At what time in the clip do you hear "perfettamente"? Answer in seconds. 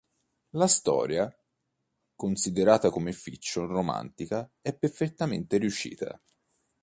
4.73-5.57